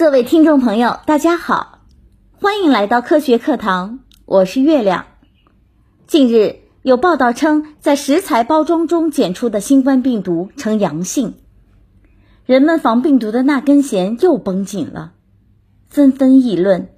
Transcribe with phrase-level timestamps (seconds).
[0.00, 1.80] 各位听众朋友，大家好，
[2.40, 5.04] 欢迎来到科学课堂，我是月亮。
[6.06, 11.34] 近日有报道称，在食材包装中检出的新冠病毒呈阳性，
[12.46, 15.12] 人们防病毒的那根弦又绷紧了，
[15.90, 16.88] 纷纷议论：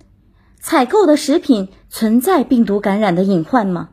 [0.60, 3.88] 采购的食品存在病毒感染的隐患吗？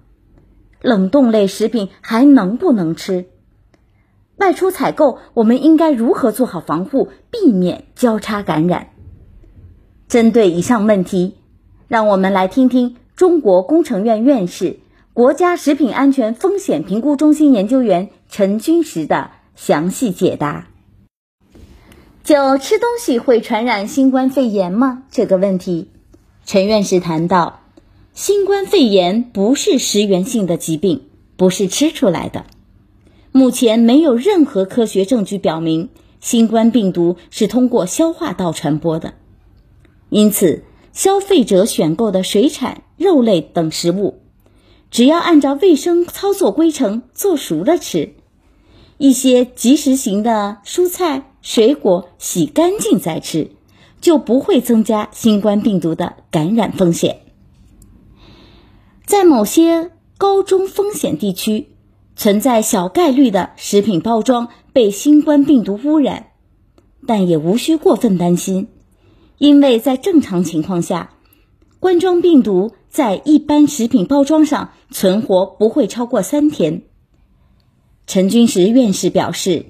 [0.84, 3.26] 冷冻类食品还能不能吃？
[4.38, 8.90] 外出采购，我们应该如何做好防护，避免交叉感染？
[10.10, 11.36] 针对以上问题，
[11.88, 14.80] 让我们来听听中国工程院院士、
[15.14, 20.68] 国家食品安全风险评估中心研究员陈军石的详细解答。
[22.24, 25.04] 就吃东西会传染新冠肺炎吗？
[25.12, 25.90] 这个问题，
[26.44, 27.60] 陈院士谈到，
[28.16, 31.04] 新冠肺炎不是食源性的疾病，
[31.38, 32.48] 不是吃出来的。
[33.32, 35.90] 目前没有任何科学证据表明
[36.20, 39.14] 新冠病毒是通过消化道传播的。
[40.10, 44.20] 因此，消费者选购的水产、肉类等食物，
[44.90, 48.16] 只要按照卫生操作规程做熟了吃，
[48.98, 53.52] 一些即食型的蔬菜、水果洗干净再吃，
[54.02, 57.22] 就不会增加新冠病毒的感染风险。
[59.06, 61.70] 在某些高中风险地区，
[62.16, 66.32] 存在小概率的食品包装被新冠病毒污染，
[67.06, 68.68] 但也无需过分担心。
[69.40, 71.14] 因为在正常情况下，
[71.80, 76.84] 冠状病毒在一般食品包装上存活不会超过三天。
[78.06, 79.66] 陈君石院士表示，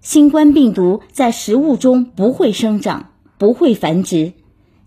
[0.00, 4.32] 新冠病毒在食物中不会生长、不会繁殖，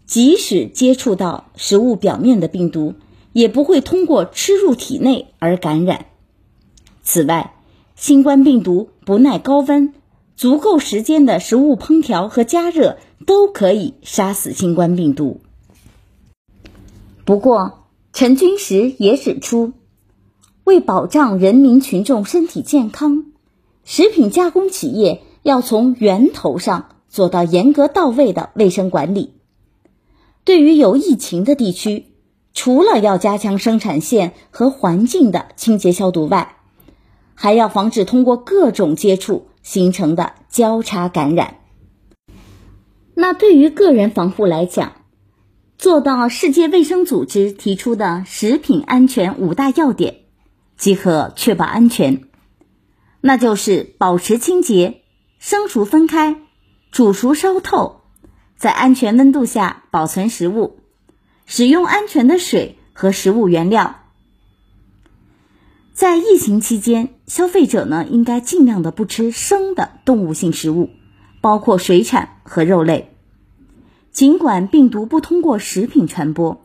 [0.06, 2.96] 即使接触到食物表面的病毒，
[3.32, 6.08] 也不会通过吃入体内而感染。
[7.02, 7.54] 此外，
[7.96, 9.94] 新冠病毒不耐高温。
[10.36, 15.42] 足够时间的食物烹调和加热都可以杀死新冠病毒。
[17.26, 19.74] 不过，陈君石也指出，
[20.64, 23.26] 为保障人民群众身体健康，
[23.86, 29.34] 食品加工企业要从源头上做到严格到位的卫生管理。
[30.44, 32.08] 对于有疫情的地区，
[32.54, 36.58] 除了要加强生产线和环境的清洁消毒外，
[37.34, 39.48] 还要防止通过各种接触。
[39.64, 41.58] 形成的交叉感染。
[43.22, 44.94] 那对于个人防护来讲，
[45.78, 50.22] 做到世界卫生组织提出的食品安全五大要点，
[50.76, 52.24] 即可确保安全。
[53.22, 55.04] 那就是保持清洁、
[55.38, 56.42] 生熟分开、
[56.92, 58.02] 煮熟烧透，
[58.58, 60.80] 在安全温度下保存食物，
[61.46, 63.98] 使用安全的水和食物原料。
[65.94, 70.90] 在疫情期间，消费者呢应该尽量的不吃生的动物性食物，
[71.40, 73.10] 包括水产和肉类。
[74.12, 76.62] 尽管病毒不通过食品传播，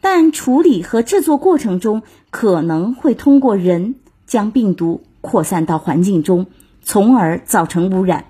[0.00, 6.46] 但处理和制作过程中可能会通过人将病毒扩散到环境中，
[6.82, 8.24] 从而造成污染。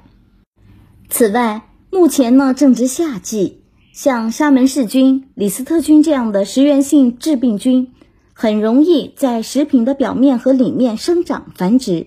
[1.09, 7.93] 此外，目前呢正值夏季，像沙门氏菌、李斯特菌这样的食源性致病菌。
[8.41, 12.07] 很容易在食品的表面和里面生长繁殖，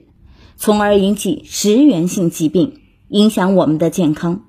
[0.55, 2.79] 从而引起食源性疾病，
[3.09, 4.43] 影响我们的健康。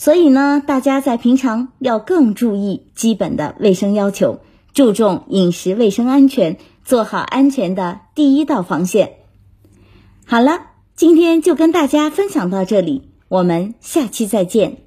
[0.00, 4.40] 所以呢，大家在平常要更注意基本的卫生要求，
[4.72, 6.56] 注重饮食卫生安全，
[6.86, 9.16] 做好安全的第一道防线。
[10.24, 14.78] 好了，今天就跟大家分享到这里，我们下期再见。